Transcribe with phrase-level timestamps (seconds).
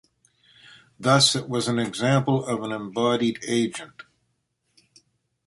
[0.99, 4.01] Thus it was an example of an embodied agent.